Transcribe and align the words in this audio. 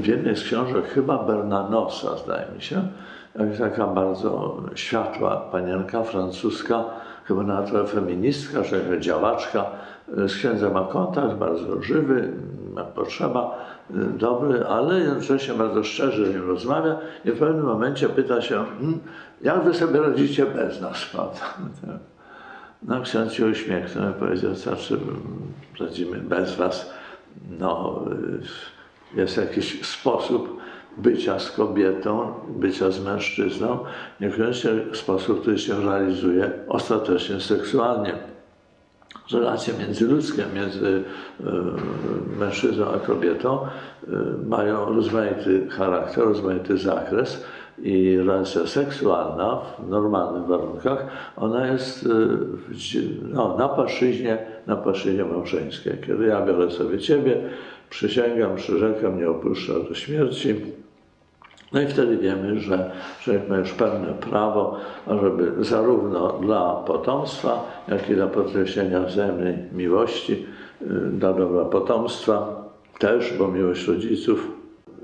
w 0.00 0.06
jednej 0.06 0.36
z 0.36 0.42
książek, 0.42 0.88
chyba 0.88 1.18
Bernanosa, 1.24 2.16
zdaje 2.16 2.46
mi 2.54 2.62
się, 2.62 2.82
jak 3.38 3.56
taka 3.58 3.86
bardzo 3.86 4.56
światła 4.74 5.36
panienka 5.36 6.02
francuska, 6.02 6.84
chyba 7.24 7.42
nawet 7.42 7.90
feministka, 7.90 8.58
jakaś 8.58 9.04
działaczka, 9.04 9.64
z 10.08 10.34
księdzem 10.34 10.72
ma 10.72 10.84
kontakt, 10.84 11.34
bardzo 11.34 11.82
żywy, 11.82 12.32
ma 12.74 12.84
potrzeba, 12.84 13.58
y, 13.90 13.94
dobry, 14.18 14.66
ale 14.66 15.00
jednocześnie 15.00 15.54
bardzo 15.54 15.84
szczerze 15.84 16.26
z 16.26 16.34
nim 16.34 16.48
rozmawia 16.48 16.98
i 17.24 17.30
w 17.30 17.38
pewnym 17.38 17.64
momencie 17.64 18.08
pyta 18.08 18.42
się, 18.42 18.54
"Hmm, 18.54 18.98
jak 19.42 19.64
wy 19.64 19.74
sobie 19.74 20.00
radzicie 20.00 20.46
bez 20.46 20.80
nas, 20.80 21.04
prawda? 21.12 21.40
No 22.82 23.02
ksiądz 23.02 23.32
się 23.32 23.46
uśmiechnął 23.46 24.10
i 24.10 24.14
powiedział, 24.14 24.54
znaczy 24.54 24.98
radzimy 25.80 26.18
bez 26.18 26.56
was, 26.56 26.92
no 27.58 28.04
y, 28.42 28.75
jest 29.16 29.36
jakiś 29.36 29.86
sposób 29.86 30.56
bycia 30.96 31.38
z 31.38 31.50
kobietą, 31.50 32.34
bycia 32.48 32.90
z 32.90 33.04
mężczyzną, 33.04 33.78
niekoniecznie 34.20 34.70
sposób, 34.92 35.40
który 35.40 35.58
się 35.58 35.80
realizuje 35.80 36.50
ostatecznie 36.68 37.40
seksualnie 37.40 38.12
relacje 39.32 39.74
międzyludzkie 39.78 40.44
między 40.54 40.86
y, 40.86 41.44
mężczyzną 42.38 42.86
a 42.94 42.98
kobietą 42.98 43.58
y, 43.58 44.08
mają 44.46 44.84
rozmaity 44.84 45.68
charakter, 45.68 46.24
rozmaity 46.24 46.78
zakres 46.78 47.44
i 47.78 48.18
relacja 48.18 48.66
seksualna 48.66 49.60
w 49.78 49.88
normalnych 49.88 50.46
warunkach, 50.46 51.06
ona 51.36 51.66
jest 51.66 52.06
y, 52.06 52.08
no, 53.22 53.56
na 53.58 53.68
płaszczyźnie, 53.68 54.38
na 54.66 54.76
płaszczyźnie 54.76 55.24
małżeńskiej. 55.24 55.98
Kiedy 56.06 56.26
ja 56.26 56.46
biorę 56.46 56.70
sobie 56.70 56.98
Ciebie, 56.98 57.36
przysięgam, 57.90 58.56
przyrzekam, 58.56 59.18
nie 59.18 59.30
opuszczę 59.30 59.72
do 59.88 59.94
śmierci, 59.94 60.54
no 61.72 61.80
i 61.80 61.86
wtedy 61.86 62.16
wiemy, 62.16 62.60
że 62.60 62.90
człowiek 63.20 63.48
ma 63.48 63.56
już 63.56 63.72
pełne 63.72 64.14
prawo, 64.20 64.76
żeby 65.22 65.64
zarówno 65.64 66.28
dla 66.28 66.74
potomstwa, 66.86 67.82
jak 67.88 68.10
i 68.10 68.14
dla 68.14 68.26
podkreślenia 68.26 69.00
wzajemnej 69.00 69.54
miłości, 69.72 70.46
y, 70.82 70.86
dla 71.12 71.32
dobra 71.32 71.64
potomstwa 71.64 72.64
też, 72.98 73.32
bo 73.38 73.48
miłość 73.48 73.88
rodziców, 73.88 74.50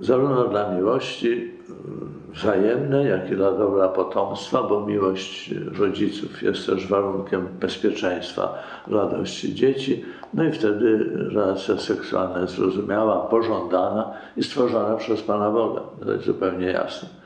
zarówno 0.00 0.44
dla 0.44 0.74
miłości 0.74 1.28
y, 1.28 2.34
wzajemnej, 2.34 3.08
jak 3.08 3.30
i 3.30 3.36
dla 3.36 3.52
dobra 3.52 3.88
potomstwa, 3.88 4.62
bo 4.62 4.86
miłość 4.86 5.54
rodziców 5.78 6.42
jest 6.42 6.66
też 6.66 6.86
warunkiem 6.86 7.48
bezpieczeństwa, 7.60 8.62
radości 8.86 9.54
dzieci. 9.54 10.04
No 10.34 10.44
i 10.44 10.52
wtedy 10.52 11.10
relacja 11.14 11.78
seksualna 11.78 12.40
jest 12.40 12.54
zrozumiała, 12.54 13.16
pożądana 13.16 14.12
i 14.36 14.42
stworzona 14.42 14.96
przez 14.96 15.22
Pana 15.22 15.50
Boga. 15.50 15.80
To 16.04 16.12
jest 16.12 16.24
zupełnie 16.24 16.66
jasne. 16.66 17.21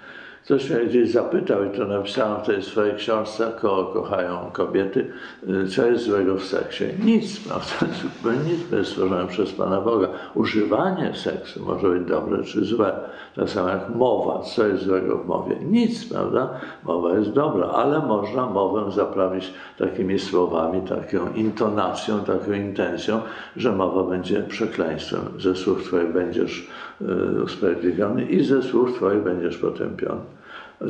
Ktoś 0.47 0.71
mnie 0.71 0.87
gdzieś 0.87 1.11
zapytał, 1.11 1.65
i 1.65 1.77
to 1.77 1.85
napisałem 1.85 2.43
w 2.43 2.47
tej 2.47 2.63
swojej 2.63 2.97
książce, 2.97 3.53
koło 3.61 3.85
kochają 3.85 4.51
kobiety, 4.53 5.07
y, 5.49 5.69
co 5.69 5.87
jest 5.87 6.05
złego 6.05 6.35
w 6.35 6.45
seksie. 6.45 6.85
Nic, 7.05 7.41
prawda? 7.49 7.87
Nic 8.49 8.71
jest 8.73 8.91
stworzone 8.91 9.27
przez 9.27 9.53
Pana 9.53 9.81
Boga. 9.81 10.09
Używanie 10.35 11.15
seksu 11.15 11.65
może 11.65 11.89
być 11.89 12.09
dobre 12.09 12.43
czy 12.43 12.65
złe. 12.65 12.93
Tak 13.37 13.51
samo 13.51 13.69
jak 13.69 13.95
mowa, 13.95 14.43
co 14.43 14.67
jest 14.67 14.85
złego 14.85 15.19
w 15.19 15.27
mowie. 15.27 15.57
Nic, 15.57 16.13
prawda? 16.13 16.51
Mowa 16.85 17.19
jest 17.19 17.31
dobra, 17.31 17.67
ale 17.67 17.99
można 17.99 18.47
mowę 18.47 18.93
zaprawić 18.93 19.53
takimi 19.79 20.19
słowami, 20.19 20.81
taką 20.81 21.33
intonacją, 21.35 22.21
taką 22.21 22.53
intencją, 22.53 23.21
że 23.57 23.73
mowa 23.73 24.03
będzie 24.03 24.43
przekleństwem. 24.43 25.21
Ze 25.39 25.57
słów 25.57 25.85
Twoich 25.85 26.13
będziesz 26.13 26.69
y, 27.01 27.43
usprawiedliwiony 27.43 28.25
i 28.25 28.45
ze 28.45 28.63
słów 28.63 28.95
Twoich 28.95 29.23
będziesz 29.23 29.59
potępiony. 29.59 30.36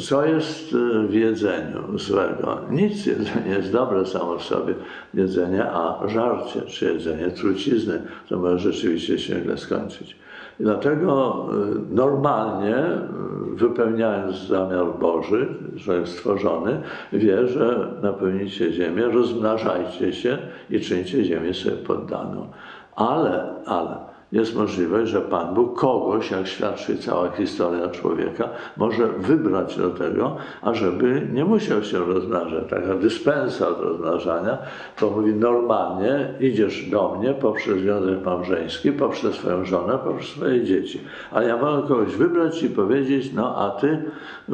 Co 0.01 0.27
jest 0.27 0.73
y, 0.73 1.09
w 1.09 1.15
jedzeniu 1.15 1.98
złego? 1.98 2.59
Nic 2.70 3.06
jedzenie 3.06 3.51
jest 3.56 3.73
dobre 3.73 4.07
samo 4.07 4.39
w 4.39 4.42
sobie, 4.42 4.74
jedzenie, 5.14 5.64
a 5.64 6.08
żarcie 6.08 6.63
czy 6.63 6.85
jedzenie 6.85 7.30
trucizny 7.30 8.02
to 8.29 8.39
może 8.39 8.58
rzeczywiście 8.58 9.19
się 9.19 9.42
źle 9.42 9.58
skończyć. 9.58 10.17
I 10.61 10.63
dlatego 10.63 11.46
y, 11.91 11.95
normalnie, 11.95 12.77
y, 12.77 13.57
wypełniając 13.57 14.36
zamiar 14.36 14.86
Boży, 15.01 15.48
że 15.77 16.01
jest 16.01 16.13
stworzony, 16.13 16.80
wie, 17.13 17.48
że 17.48 17.91
napełnicie 18.02 18.73
ziemię, 18.73 19.02
rozmnażajcie 19.02 20.13
się 20.13 20.39
i 20.70 20.80
czyńcie 20.80 21.25
ziemię 21.25 21.55
sobie 21.55 21.77
poddaną. 21.77 22.48
Ale, 22.96 23.55
ale, 23.67 24.15
jest 24.36 24.55
możliwość, 24.55 25.11
że 25.11 25.20
Pan 25.20 25.55
Bóg 25.55 25.80
kogoś, 25.80 26.30
jak 26.30 26.47
świadczy 26.47 26.98
cała 26.98 27.30
historia 27.30 27.89
człowieka, 27.89 28.48
może 28.77 29.08
wybrać 29.08 29.77
do 29.77 29.91
tego, 29.91 30.36
ażeby 30.63 31.29
nie 31.33 31.45
musiał 31.45 31.83
się 31.83 31.98
rozmnażać. 31.98 32.64
Taka 32.70 32.95
dyspensa 32.95 33.69
od 33.69 33.80
rozmnażania, 33.80 34.58
to 34.96 35.11
mówi 35.11 35.35
normalnie 35.35 36.35
idziesz 36.41 36.91
do 36.91 37.17
mnie 37.19 37.35
poprzez 37.35 37.79
związek 37.79 38.25
małżeński, 38.25 38.92
poprzez 38.92 39.35
swoją 39.35 39.64
żonę, 39.64 39.98
poprzez 40.05 40.30
swoje 40.30 40.64
dzieci. 40.64 41.01
A 41.33 41.42
ja 41.42 41.57
mogę 41.57 41.89
kogoś 41.89 42.17
wybrać 42.17 42.63
i 42.63 42.70
powiedzieć, 42.70 43.33
no 43.33 43.57
a 43.57 43.70
ty 43.70 44.02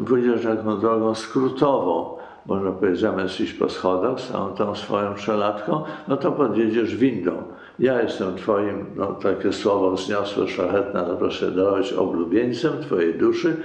pójdziesz 0.07 0.43
taką 0.43 0.79
drogą 0.79 1.15
skrótową, 1.15 2.17
można 2.45 2.71
powiedzieć, 2.71 2.99
zamiast 2.99 3.41
iść 3.41 3.53
po 3.53 3.69
schodach 3.69 4.19
z 4.19 4.31
tą, 4.31 4.47
tą 4.47 4.75
swoją 4.75 5.13
przelatką, 5.13 5.83
no 6.07 6.17
to 6.17 6.31
podjedziesz 6.31 6.95
windą. 6.95 7.43
Ja 7.83 8.01
jestem 8.01 8.35
Twoim, 8.35 8.85
no 8.95 9.05
takie 9.05 9.53
słowo 9.53 9.91
wzniosłe, 9.91 10.47
szlachetne, 10.47 11.05
no 11.07 11.15
proszę 11.15 11.51
dawać 11.51 11.93
oblubieńcem 11.93 12.71
Twojej 12.81 13.13
duszy, 13.13 13.55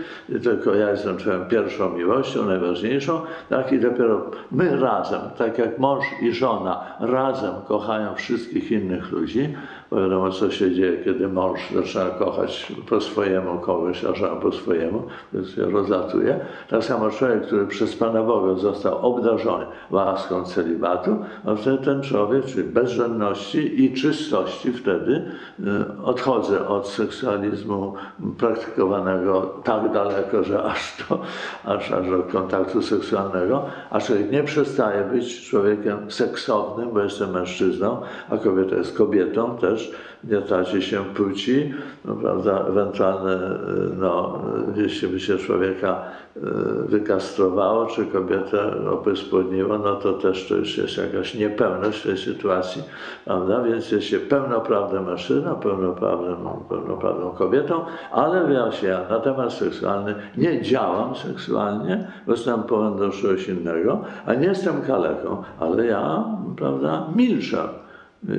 tylko 0.42 0.74
ja 0.74 0.90
jestem 0.90 1.16
Twoją 1.16 1.44
pierwszą 1.44 1.90
miłością, 1.90 2.46
najważniejszą, 2.46 3.20
tak 3.48 3.72
i 3.72 3.80
dopiero 3.80 4.30
my 4.52 4.76
razem, 4.76 5.20
tak 5.38 5.58
jak 5.58 5.78
mąż 5.78 6.04
i 6.22 6.32
żona 6.32 6.96
razem 7.00 7.54
kochają 7.68 8.14
wszystkich 8.14 8.72
innych 8.72 9.12
ludzi, 9.12 9.54
bo 9.90 9.96
wiadomo, 9.96 10.30
co 10.30 10.50
się 10.50 10.72
dzieje, 10.74 11.04
kiedy 11.04 11.28
mąż 11.28 11.60
zaczyna 11.74 12.04
kochać 12.04 12.72
po 12.88 13.00
swojemu 13.00 13.58
kogoś, 13.58 14.04
a 14.04 14.14
żona 14.14 14.36
po 14.36 14.52
swojemu, 14.52 15.02
więc 15.32 15.50
się 15.50 15.70
rozlatuje. 15.70 16.40
Tak 16.68 16.84
samo 16.84 17.10
człowiek, 17.10 17.46
który 17.46 17.66
przez 17.66 17.96
Pana 17.96 18.22
Boga 18.22 18.54
został 18.54 19.06
obdarzony 19.06 19.66
łaską 19.90 20.44
celibatu, 20.44 21.16
a 21.44 21.54
wtedy 21.54 21.78
ten 21.78 22.02
człowiek, 22.02 22.44
czyli 22.44 22.68
bezżenności 22.68 23.84
i 23.84 23.92
czystości, 24.08 24.72
wtedy 24.72 25.22
y, 25.60 26.02
odchodzę 26.04 26.68
od 26.68 26.88
seksualizmu 26.88 27.94
praktykowanego 28.38 29.60
tak 29.64 29.92
daleko, 29.92 30.44
że 30.44 30.62
aż 30.62 30.96
do, 31.08 31.20
aż, 31.64 31.92
aż 31.92 32.10
do 32.10 32.22
kontaktu 32.22 32.82
seksualnego, 32.82 33.66
a 33.90 34.00
człowiek 34.00 34.30
nie 34.30 34.42
przestaje 34.42 35.04
być 35.04 35.48
człowiekiem 35.50 36.10
seksownym, 36.10 36.90
bo 36.92 37.00
jestem 37.00 37.30
mężczyzną, 37.30 38.02
a 38.30 38.36
kobieta 38.36 38.76
jest 38.76 38.96
kobietą 38.96 39.56
też, 39.56 39.92
nie 40.24 40.40
traci 40.40 40.82
się 40.82 41.04
płci, 41.04 41.74
no, 42.04 42.14
prawda, 42.14 42.64
ewentualne, 42.68 43.58
no, 43.98 44.42
jeśli 44.76 45.08
by 45.08 45.20
się 45.20 45.38
człowieka 45.38 46.02
e, 46.36 46.40
wykastrowało, 46.88 47.86
czy 47.86 48.06
kobietę 48.06 48.90
opryspłodniło, 48.90 49.78
no 49.78 49.96
to 49.96 50.12
też 50.12 50.48
to 50.48 50.56
już 50.56 50.78
jest 50.78 50.96
jakaś 50.96 51.34
niepełność 51.34 51.98
w 51.98 52.02
tej 52.02 52.18
sytuacji, 52.18 52.82
prawda, 53.24 53.62
więc 53.62 53.87
jest 53.92 54.06
się 54.06 54.18
pełnoprawnym 54.18 55.04
mężczyzną, 55.04 55.54
pełnoprawnym, 55.54 56.36
pełnoprawną 56.68 57.30
kobietą, 57.30 57.80
ale 58.12 58.72
się 58.72 58.86
ja 58.86 59.00
na 59.10 59.20
temat 59.20 59.52
seksualny 59.52 60.14
nie 60.36 60.62
działam 60.62 61.16
seksualnie, 61.16 62.06
bo 62.26 62.32
jestem 62.32 62.62
pełen 62.62 62.96
do 62.96 63.10
czegoś 63.10 63.48
innego, 63.48 64.00
a 64.26 64.34
nie 64.34 64.46
jestem 64.46 64.82
kaleką, 64.82 65.42
ale 65.60 65.86
ja, 65.86 66.24
prawda, 66.56 67.06
milczę 67.16 67.58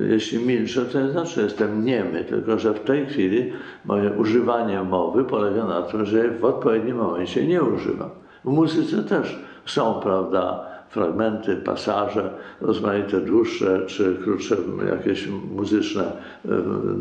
jeśli 0.09 0.45
milczę, 0.45 0.85
to 0.85 1.01
nie 1.01 1.09
znaczy, 1.09 1.35
że 1.35 1.41
jestem 1.41 1.85
niemy, 1.85 2.23
tylko 2.23 2.59
że 2.59 2.73
w 2.73 2.79
tej 2.79 3.05
chwili 3.05 3.53
moje 3.85 4.11
używanie 4.11 4.83
mowy 4.83 5.23
polega 5.23 5.65
na 5.65 5.81
tym, 5.81 6.05
że 6.05 6.31
w 6.31 6.45
odpowiednim 6.45 6.97
momencie 6.97 7.47
nie 7.47 7.63
używam. 7.63 8.09
W 8.45 8.49
muzyce 8.49 9.03
też 9.03 9.39
są, 9.65 9.93
prawda, 9.93 10.68
fragmenty, 10.89 11.55
pasaże, 11.55 12.33
rozmaite 12.61 13.21
dłuższe 13.21 13.85
czy 13.85 14.15
krótsze 14.23 14.55
jakieś 14.91 15.27
muzyczne 15.55 16.11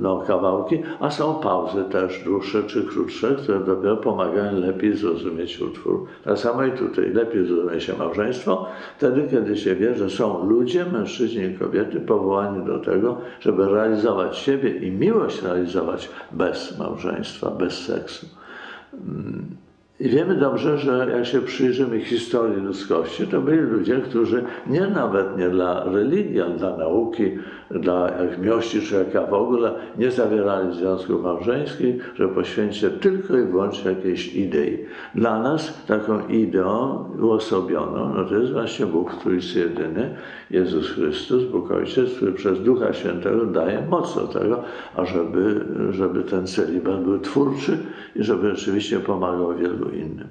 no, 0.02 0.24
kawałki, 0.26 0.82
a 1.00 1.10
są 1.10 1.34
pauzy 1.34 1.84
też 1.84 2.24
dłuższe 2.24 2.62
czy 2.62 2.82
krótsze, 2.82 3.34
które 3.34 3.60
dopiero 3.60 3.96
pomagają 3.96 4.60
lepiej 4.60 4.96
zrozumieć 4.96 5.60
utwór. 5.60 6.06
Tak 6.24 6.38
samo 6.38 6.64
i 6.64 6.72
tutaj 6.72 7.12
lepiej 7.12 7.46
zrozumie 7.46 7.80
się 7.80 7.96
małżeństwo, 7.96 8.66
wtedy 8.96 9.28
kiedy 9.30 9.56
się 9.56 9.74
wie, 9.74 9.94
że 9.94 10.10
są 10.10 10.48
ludzie, 10.48 10.84
mężczyźni 10.84 11.44
i 11.44 11.58
kobiety 11.58 12.00
powołani 12.00 12.66
do 12.66 12.78
tego, 12.78 13.16
żeby 13.40 13.68
realizować 13.68 14.38
siebie 14.38 14.70
i 14.70 14.90
miłość 14.90 15.42
realizować 15.42 16.10
bez 16.32 16.78
małżeństwa, 16.78 17.50
bez 17.50 17.86
seksu. 17.86 18.26
I 20.00 20.08
wiemy 20.08 20.34
dobrze, 20.34 20.78
że 20.78 21.08
jak 21.12 21.26
się 21.26 21.40
przyjrzymy 21.40 22.00
historii 22.00 22.60
ludzkości, 22.60 23.26
to 23.26 23.40
byli 23.40 23.58
ludzie, 23.58 23.96
którzy 23.96 24.44
nie 24.66 24.80
nawet 24.80 25.38
nie 25.38 25.50
dla 25.50 25.84
religii, 25.84 26.40
ale 26.40 26.54
dla 26.54 26.76
nauki, 26.76 27.30
dla 27.70 28.10
jak 28.10 28.38
miłości 28.38 28.82
człowieka 28.82 29.26
w 29.26 29.32
ogóle, 29.32 29.72
nie 29.98 30.10
zawierali 30.10 30.74
związków 30.74 31.22
małżeńskich, 31.22 32.12
że 32.14 32.28
poświęcili 32.28 32.92
tylko 32.92 33.38
i 33.38 33.42
wyłącznie 33.42 33.90
jakiejś 33.90 34.34
idei. 34.34 34.78
Dla 35.14 35.42
nas 35.42 35.84
taką 35.86 36.28
ideą 36.28 37.04
uosobioną, 37.22 38.14
no 38.14 38.24
to 38.24 38.34
jest 38.34 38.52
właśnie 38.52 38.86
Bóg 38.86 39.12
w 39.12 39.22
Trójcy 39.22 39.58
Jedyny, 39.58 40.14
Jezus 40.50 40.90
Chrystus, 40.90 41.44
Bóg 41.44 41.70
Ojciec, 41.70 42.14
który 42.14 42.32
przez 42.32 42.60
Ducha 42.62 42.92
Świętego 42.92 43.46
daje 43.46 43.82
moc 43.90 44.14
do 44.14 44.26
tego, 44.26 44.62
ażeby 44.96 45.64
żeby 45.90 46.22
ten 46.22 46.46
celibat 46.46 47.04
był 47.04 47.18
twórczy 47.18 47.78
i 48.16 48.22
żeby 48.22 48.56
rzeczywiście 48.56 49.00
pomagał 49.00 49.56
wielu 49.56 49.87
innym. 49.90 50.28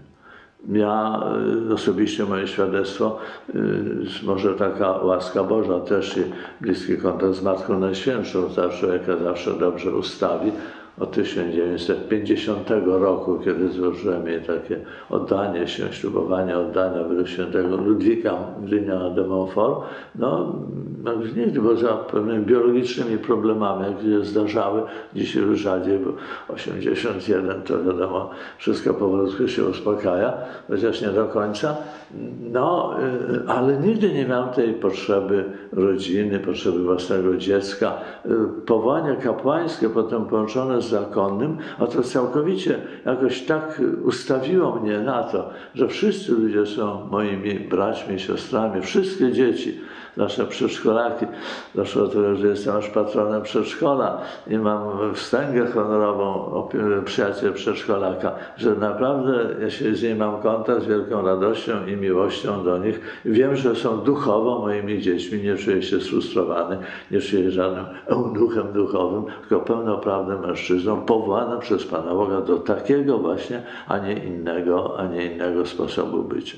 Ja 0.70 1.24
y, 1.70 1.74
osobiście 1.74 2.26
moje 2.26 2.48
świadectwo, 2.48 3.20
y, 3.56 4.26
może 4.26 4.54
taka 4.54 4.92
łaska 4.92 5.44
Boża 5.44 5.80
też 5.80 6.18
i 6.18 6.22
bliski 6.62 6.98
kontakt 6.98 7.34
z 7.34 7.44
Matką 7.44 7.80
Najświętszą, 7.80 8.50
ta 8.56 8.70
człowieka 8.70 9.18
zawsze 9.24 9.54
dobrze 9.54 9.92
ustawi, 9.92 10.52
od 11.00 11.12
1950 11.12 12.70
roku, 12.86 13.40
kiedy 13.46 13.70
złożyłem 13.70 14.28
jej 14.28 14.42
takie 14.42 14.80
oddanie 15.10 15.68
się, 15.68 15.94
ślubowanie 15.94 16.58
oddania 16.58 17.04
według 17.04 17.28
świętego 17.28 17.78
Ludwika 17.78 18.38
Gdynia 18.64 19.10
de 19.10 19.28
Montfort, 19.28 19.80
no, 20.16 20.56
no 21.04 21.14
nigdy 21.36 21.62
poza 21.62 21.94
pewnymi 21.94 22.46
biologicznymi 22.46 23.18
problemami, 23.18 23.84
jakie 23.84 24.04
się 24.04 24.26
zdarzały, 24.26 24.82
dzisiaj 25.16 25.44
już 25.44 25.60
rzadziej, 25.60 26.00
bo 26.00 26.12
81 26.54 27.62
to 27.62 27.84
wiadomo, 27.84 28.30
wszystko 28.58 28.94
powolutku 28.94 29.48
się 29.48 29.66
uspokaja, 29.66 30.34
chociaż 30.68 31.02
nie 31.02 31.10
do 31.10 31.26
końca, 31.26 31.76
no, 32.52 32.96
y, 33.34 33.48
ale 33.48 33.78
nigdy 33.78 34.14
nie 34.14 34.26
miałem 34.26 34.50
tej 34.50 34.74
potrzeby 34.74 35.46
rodziny, 35.72 36.40
potrzeby 36.40 36.84
własnego 36.84 37.38
dziecka. 37.38 37.94
Y, 38.26 38.30
powołanie 38.66 39.16
kapłańskie 39.16 39.90
potem 39.90 40.26
połączone 40.26 40.82
z 40.82 40.87
zakonnym, 40.88 41.58
a 41.80 41.88
to 41.88 42.04
całkowicie 42.04 42.80
jakoś 43.06 43.42
tak 43.42 43.82
ustawiło 44.04 44.76
mnie 44.76 45.00
na 45.00 45.24
to, 45.24 45.50
że 45.76 45.88
wszyscy 45.88 46.32
ludzie 46.32 46.66
są 46.66 47.08
moimi 47.12 47.60
braćmi, 47.60 48.20
siostrami, 48.20 48.82
wszystkie 48.82 49.32
dzieci 49.32 49.80
nasze 50.18 50.46
przedszkolaki. 50.46 51.26
Doszło 51.76 52.02
do 52.02 52.08
tego, 52.08 52.36
że 52.36 52.48
jestem 52.48 52.76
aż 52.76 52.90
patronem 52.90 53.42
przedszkola 53.42 54.22
i 54.48 54.58
mam 54.58 55.14
wstęgę 55.14 55.68
honorową 55.68 56.68
przyjaciel 57.06 57.54
przedszkolaka, 57.54 58.32
że 58.58 58.76
naprawdę 58.76 59.50
ja 59.62 59.70
się 59.70 59.96
z 59.96 60.04
nimi 60.04 60.16
mam 60.16 60.42
kontakt 60.42 60.84
z 60.84 60.88
wielką 60.88 61.26
radością 61.26 61.86
i 61.88 61.96
miłością 61.96 62.64
do 62.64 62.78
nich. 62.78 63.02
Wiem, 63.26 63.56
że 63.56 63.76
są 63.76 63.98
duchowo 63.98 64.60
moimi 64.60 65.02
dziećmi, 65.02 65.44
nie 65.44 65.56
czuję 65.56 65.82
się 65.82 66.02
sfrustrowany, 66.02 66.78
nie 67.12 67.22
czuję 67.22 67.52
żadnym 67.52 67.86
eunuchem 68.06 68.74
duchowym, 68.74 69.24
tylko 69.40 69.66
pełnoprawnym 69.66 70.40
mężczyzną, 70.40 71.02
powołanym 71.02 71.60
przez 71.60 71.86
Pana 71.86 72.14
Boga 72.14 72.42
do 72.42 72.58
takiego 72.58 73.18
właśnie, 73.18 73.62
a 73.88 73.98
nie 73.98 74.14
innego, 74.14 75.00
a 75.00 75.06
nie 75.06 75.26
innego 75.26 75.66
sposobu 75.66 76.24
bycia. 76.24 76.58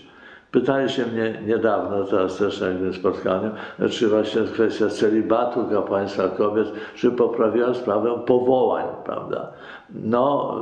Pytali 0.52 0.90
się 0.90 1.06
mnie 1.06 1.42
niedawno, 1.46 2.04
teraz 2.04 2.38
też 2.38 2.62
na 2.62 2.68
jednym 2.68 2.94
spotkaniu, 2.94 3.52
czy 3.90 4.08
właśnie 4.08 4.42
kwestia 4.42 4.90
celibatu 4.90 5.66
kapłaństwa 5.66 6.30
kobiet, 6.30 6.68
czy 6.96 7.12
poprawiła 7.12 7.74
sprawę 7.74 8.20
powołań, 8.26 8.86
prawda? 9.06 9.52
No, 9.94 10.56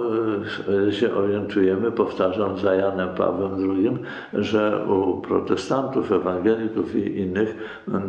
y, 0.87 0.91
się 0.91 1.15
orientujemy, 1.15 1.91
powtarzam 1.91 2.57
za 2.57 2.75
Janem 2.75 3.09
Pawłem 3.09 3.71
II, 3.71 3.97
że 4.33 4.85
u 4.85 5.21
protestantów, 5.21 6.11
ewangelików 6.11 6.95
i 6.95 7.17
innych, 7.19 7.55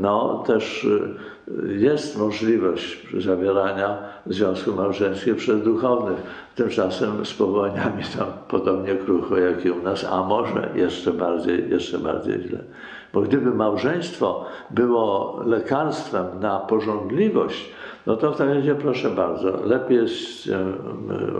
no 0.00 0.44
też 0.46 0.84
y, 0.84 1.74
jest 1.74 2.18
możliwość 2.18 3.06
zawierania 3.18 3.98
związku 4.26 4.72
małżeńskiego 4.72 5.36
przez 5.36 5.62
duchownych. 5.62 6.22
Tymczasem 6.54 7.26
z 7.26 7.34
powołaniami 7.34 8.02
tam 8.18 8.26
podobnie 8.48 8.94
krucho 8.94 9.38
jak 9.38 9.64
i 9.64 9.70
u 9.70 9.82
nas, 9.82 10.04
a 10.04 10.22
może 10.22 10.68
jeszcze 10.74 11.12
bardziej, 11.12 11.70
jeszcze 11.70 11.98
bardziej 11.98 12.42
źle. 12.42 12.58
Bo 13.12 13.20
gdyby 13.20 13.50
małżeństwo 13.50 14.44
było 14.70 15.40
lekarstwem 15.46 16.26
na 16.40 16.58
porządliwość, 16.58 17.72
no 18.06 18.16
to 18.16 18.32
w 18.32 18.36
takim 18.36 18.54
razie 18.54 18.74
proszę 18.74 19.10
bardzo, 19.10 19.52
lepiej 19.64 19.96
jest 19.96 20.14
się 20.16 20.58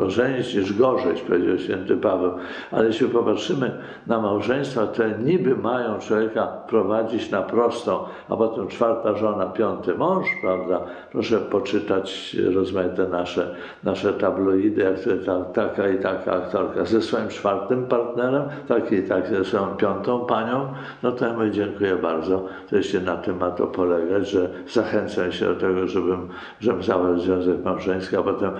ożenić 0.06 0.55
niż 0.55 0.73
gorzeć, 0.73 1.20
powiedział 1.20 1.59
święty 1.59 1.97
Paweł. 1.97 2.32
Ale 2.73 2.87
jeśli 2.87 3.09
popatrzymy 3.09 3.70
na 4.06 4.20
małżeństwa, 4.20 4.87
te 4.87 5.19
niby 5.19 5.56
mają 5.56 5.99
człowieka 5.99 6.47
prowadzić 6.47 7.31
na 7.31 7.43
prostą, 7.43 7.99
a 8.29 8.37
potem 8.37 8.69
czwarta 8.69 9.14
żona, 9.14 9.47
piąty 9.47 9.94
mąż, 9.94 10.26
prawda? 10.41 10.81
Proszę 11.12 11.38
poczytać 11.38 12.37
rozmaite 12.55 13.09
nasze, 13.09 13.55
nasze 13.85 14.12
tabloidy, 14.12 14.82
jak 14.82 15.00
to 15.00 15.11
ta, 15.26 15.44
taka 15.44 15.88
i 15.88 15.99
taka 15.99 16.32
aktorka 16.32 16.85
ze 16.85 17.03
swoim 17.03 17.29
czwartym 17.29 17.87
partnerem, 17.87 18.43
taki 18.69 18.94
i 18.94 19.03
tak 19.03 19.26
ze 19.26 19.44
swoją 19.44 19.67
piątą 19.76 20.21
panią, 20.21 20.69
no 21.03 21.12
to 21.12 21.26
ja 21.26 21.32
mówię, 21.32 21.50
dziękuję 21.58 21.96
bardzo. 21.96 22.46
To 22.70 22.76
jeśli 22.76 23.00
na 23.00 23.16
tym 23.16 23.37
ma 23.37 23.50
to 23.50 23.66
polegać, 23.66 24.31
że 24.31 24.50
zachęcam 24.69 25.32
się 25.32 25.44
do 25.44 25.55
tego, 25.55 25.87
żebym 25.87 26.28
żebym 26.60 26.82
zawarł 26.82 27.19
związek 27.19 27.64
małżeński, 27.64 28.16
a 28.16 28.22
potem 28.22 28.52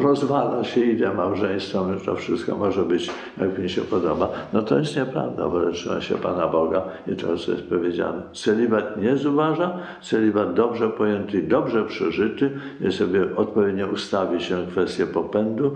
rozwala 0.00 0.64
się 0.64 0.80
idea 0.80 1.14
małżeństwa, 1.14 1.80
że 1.92 2.04
to 2.04 2.14
wszystko 2.14 2.56
może 2.56 2.82
być, 2.82 3.10
jak 3.38 3.58
mi 3.58 3.70
się 3.70 3.82
podoba. 3.82 4.28
No 4.52 4.62
to 4.62 4.78
jest 4.78 4.96
nieprawda, 4.96 5.48
bo 5.48 5.58
leczyła 5.58 6.00
się 6.00 6.14
Pana 6.14 6.46
Boga 6.48 6.82
i 7.06 7.16
to, 7.16 7.32
jest 7.32 7.68
powiedziane. 7.68 8.22
Celibat 8.32 8.96
nie 9.02 9.16
zubaża, 9.16 9.78
celibat 10.02 10.54
dobrze 10.54 10.88
pojęty, 10.88 11.42
dobrze 11.42 11.84
przeżyty, 11.84 12.50
i 12.80 12.92
sobie 12.92 13.36
odpowiednio 13.36 13.86
ustawi 13.86 14.40
się 14.40 14.66
kwestie 14.70 15.06
popędu, 15.06 15.74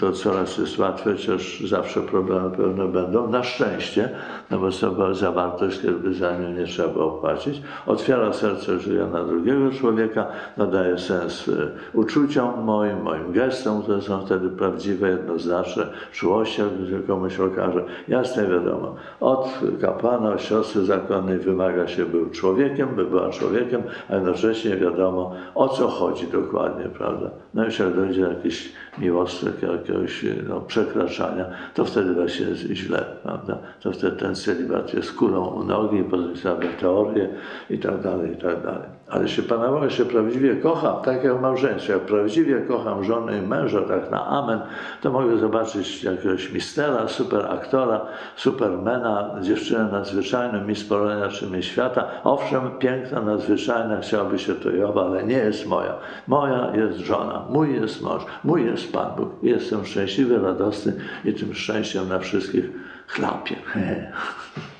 to 0.00 0.12
coraz 0.12 0.58
jest 0.58 0.78
łatwiej, 0.78 1.12
chociaż 1.12 1.60
zawsze 1.60 2.00
problemy 2.00 2.50
pewne 2.56 2.88
będą. 2.88 3.30
Na 3.30 3.42
szczęście, 3.42 4.08
no 4.50 4.58
bo 4.58 4.72
sobie 4.72 5.14
zawartość, 5.14 5.80
kiedy 5.82 6.14
za 6.14 6.38
nią 6.38 6.52
nie 6.52 6.66
trzeba 6.66 7.00
opłacić, 7.00 7.62
otwiera 7.86 8.32
serce 8.32 8.78
życia 8.78 9.06
na 9.06 9.24
drugiego 9.24 9.70
człowieka, 9.70 10.26
nadaje 10.56 10.98
sens 10.98 11.48
e, 11.48 11.52
uczuciom 11.98 12.64
moim, 12.64 13.02
moim 13.02 13.32
gestom, 13.32 13.53
które 13.82 14.02
są 14.02 14.26
wtedy 14.26 14.48
prawdziwe, 14.48 15.08
jednoznaczne, 15.08 15.86
czułościach, 16.12 16.68
gdzie 16.82 16.98
komuś 16.98 17.40
okaże. 17.40 17.84
Jasne 18.08 18.46
wiadomo, 18.46 18.94
od 19.20 19.48
kapłana, 19.80 20.38
siostry 20.38 20.84
zakonnej 20.84 21.38
wymaga 21.38 21.88
się 21.88 22.06
był 22.06 22.30
człowiekiem, 22.30 22.88
by 22.96 23.04
była 23.04 23.30
człowiekiem, 23.30 23.82
a 24.08 24.14
jednocześnie 24.14 24.76
wiadomo, 24.76 25.34
o 25.54 25.68
co 25.68 25.88
chodzi 25.88 26.26
dokładnie, 26.26 26.84
prawda? 26.84 27.30
No 27.54 27.64
i 27.64 27.66
jak 27.66 27.96
dojdzie 27.96 28.20
do 28.20 28.28
jakichś 28.28 28.72
miłostek, 28.98 29.62
jakiegoś 29.62 30.24
no, 30.48 30.60
przekraczania, 30.60 31.44
to 31.74 31.84
wtedy 31.84 32.14
właśnie 32.14 32.46
jest 32.46 32.62
źle, 32.62 33.04
prawda? 33.22 33.58
To 33.82 33.92
wtedy 33.92 34.16
ten 34.16 34.34
celibat 34.34 34.94
jest 34.94 35.12
kulą 35.12 35.46
u 35.46 35.64
nogi, 35.64 36.04
pozostawiamy 36.04 36.74
teorię 36.80 37.28
i 37.70 37.78
tak 37.78 38.00
dalej, 38.00 38.32
i 38.32 38.36
tak 38.36 38.62
dalej. 38.62 38.88
Ale 39.08 39.28
się 39.28 39.42
Pana 39.42 39.68
Boga 39.68 39.90
się 39.90 40.04
prawdziwie 40.04 40.56
kocham, 40.56 41.02
tak 41.02 41.24
jak 41.24 41.40
małżeństwo, 41.40 41.92
jak 41.92 42.02
prawdziwie 42.02 42.60
kocham 42.60 43.04
żonę 43.04 43.38
i 43.38 43.42
męża, 43.42 43.80
tak 43.82 44.10
na 44.10 44.26
amen, 44.26 44.60
to 45.00 45.10
mogę 45.10 45.38
zobaczyć 45.38 46.04
jakiegoś 46.04 46.52
mistera, 46.52 47.08
super 47.08 47.46
aktora, 47.46 48.06
supermana, 48.36 49.34
dziewczynę 49.40 49.88
nadzwyczajną, 49.92 50.64
Miss 50.64 50.84
Polonia 50.84 51.28
czy 51.28 51.50
Miss 51.50 51.64
Świata. 51.64 52.08
Owszem, 52.24 52.70
piękna, 52.78 53.20
nadzwyczajna, 53.20 54.00
chciałaby 54.00 54.38
się 54.38 54.54
to 54.54 54.70
Jowa, 54.70 55.06
ale 55.06 55.24
nie 55.24 55.38
jest 55.38 55.66
moja. 55.66 55.94
Moja 56.26 56.70
jest 56.74 56.98
żona, 56.98 57.44
mój 57.50 57.74
jest 57.74 58.02
mąż, 58.02 58.22
mój 58.44 58.64
jest 58.64 58.92
Pan 58.92 59.16
Bóg. 59.16 59.28
Jestem 59.42 59.86
szczęśliwy, 59.86 60.38
radosny 60.38 60.92
i 61.24 61.34
tym 61.34 61.54
szczęściem 61.54 62.08
na 62.08 62.18
wszystkich 62.18 62.64
chlapię. 63.06 63.56